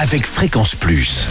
[0.00, 1.26] avec Fréquence Plus.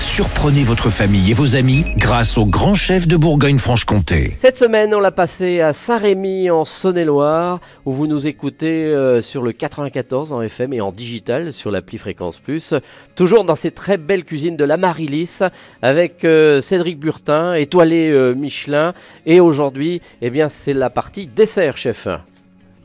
[0.00, 4.34] Surprenez votre famille et vos amis grâce au grand chef de Bourgogne-Franche-Comté.
[4.36, 9.42] Cette semaine, on l'a passé à Saint-Rémy en Saône-et-Loire, où vous nous écoutez euh, sur
[9.42, 12.74] le 94 en FM et en digital sur l'appli Fréquence Plus.
[13.14, 15.38] Toujours dans ces très belles cuisines de la Marilis
[15.80, 18.92] avec euh, Cédric Burtin, étoilé euh, Michelin.
[19.24, 22.08] Et aujourd'hui, eh bien, c'est la partie dessert, chef.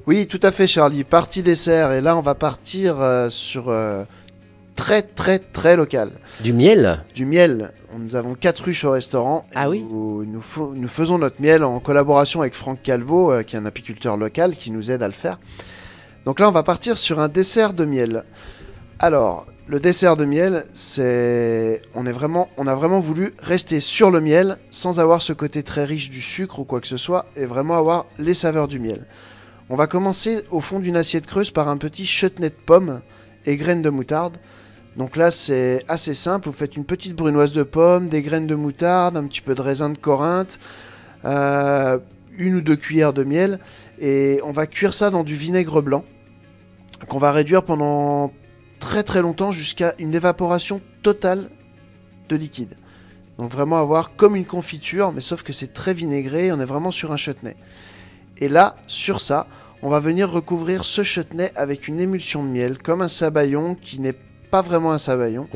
[0.08, 1.04] Oui, tout à fait, Charlie.
[1.04, 1.92] Partie dessert.
[1.92, 4.04] Et là, on va partir euh, sur euh,
[4.76, 6.12] très, très, très local.
[6.42, 7.72] Du miel Du miel.
[7.98, 9.46] Nous avons quatre ruches au restaurant.
[9.54, 13.60] Ah oui Où nous, faisons notre miel en collaboration avec Franck Calvo, euh, qui est
[13.60, 15.40] un apiculteur local qui nous aide à le faire.
[16.26, 18.24] Donc là, on va partir sur un dessert de miel.
[19.00, 24.12] Alors, le dessert de miel, c'est, on est vraiment, on a vraiment voulu rester sur
[24.12, 27.26] le miel sans avoir ce côté très riche du sucre ou quoi que ce soit,
[27.36, 29.06] et vraiment avoir les saveurs du miel.
[29.70, 33.02] On va commencer au fond d'une assiette creuse par un petit chutney de pommes
[33.46, 34.38] et graines de moutarde.
[34.98, 36.48] Donc là, c'est assez simple.
[36.48, 39.62] Vous faites une petite brunoise de pommes, des graines de moutarde, un petit peu de
[39.62, 40.60] raisin de Corinthe,
[41.26, 41.98] euh,
[42.38, 43.60] une ou deux cuillères de miel,
[44.00, 46.04] et on va cuire ça dans du vinaigre blanc
[47.08, 48.32] qu'on va réduire pendant
[48.80, 51.50] très très longtemps jusqu'à une évaporation totale
[52.30, 52.76] de liquide.
[53.38, 56.92] Donc vraiment avoir comme une confiture, mais sauf que c'est très vinaigré, on est vraiment
[56.92, 57.56] sur un chutney.
[58.38, 59.48] Et là, sur ça,
[59.84, 64.00] on va venir recouvrir ce chutney avec une émulsion de miel, comme un sabayon qui
[64.00, 64.16] n'est
[64.52, 65.48] pas vraiment un sabayon.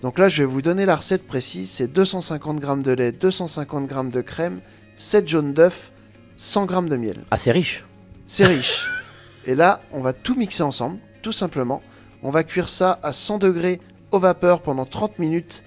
[0.00, 1.70] Donc là, je vais vous donner la recette précise.
[1.70, 4.60] C'est 250 g de lait, 250 g de crème,
[4.96, 5.92] 7 jaunes d'œufs,
[6.36, 7.24] 100 g de miel.
[7.30, 7.84] Assez riche.
[8.26, 8.86] C'est riche.
[9.46, 11.82] Et là, on va tout mixer ensemble, tout simplement.
[12.22, 13.80] On va cuire ça à 100 degrés
[14.12, 15.62] au vapeur pendant 30 minutes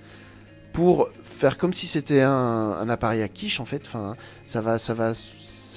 [0.74, 3.84] pour faire comme si c'était un, un appareil à quiche en fait.
[3.86, 4.16] Enfin,
[4.48, 5.12] ça va, ça va,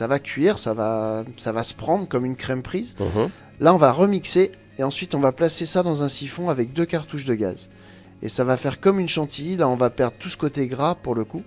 [0.00, 2.94] ça va cuire, ça va, ça va se prendre comme une crème prise.
[3.60, 6.86] Là, on va remixer et ensuite on va placer ça dans un siphon avec deux
[6.86, 7.68] cartouches de gaz.
[8.22, 9.56] Et ça va faire comme une chantilly.
[9.58, 11.42] Là, on va perdre tout ce côté gras pour le coup.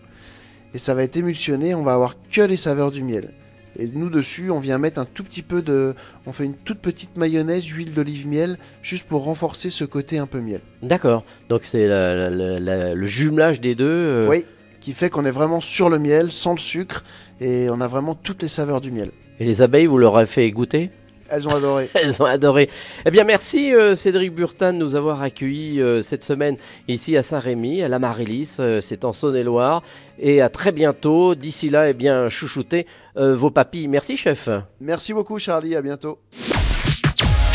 [0.76, 1.74] Et ça va être émulsionné.
[1.74, 3.34] On va avoir que les saveurs du miel.
[3.80, 5.96] Et nous dessus, on vient mettre un tout petit peu de,
[6.28, 10.28] on fait une toute petite mayonnaise, huile d'olive miel, juste pour renforcer ce côté un
[10.28, 10.62] peu miel.
[10.84, 11.24] D'accord.
[11.50, 13.86] Donc c'est le jumelage des deux.
[13.88, 14.46] euh, Oui,
[14.84, 17.06] qui fait qu'on est vraiment sur le miel, sans le sucre,
[17.40, 19.12] et on a vraiment toutes les saveurs du miel.
[19.40, 20.92] Et les abeilles, vous leur avez fait goûter?
[21.30, 21.90] Elles ont adoré.
[21.94, 22.70] Elles ont adoré.
[23.06, 26.58] Eh bien, merci euh, Cédric Burtin de nous avoir accueillis euh, cette semaine
[26.90, 28.58] ici à Saint-Rémy, à la Marilis.
[28.60, 29.84] euh, c'est en Saône-et-Loire.
[30.20, 31.34] Et à très bientôt.
[31.34, 32.86] D'ici là, eh bien, chouchoutez
[33.16, 33.88] vos papilles.
[33.88, 34.50] Merci, chef.
[34.82, 35.76] Merci beaucoup, Charlie.
[35.76, 36.20] À bientôt.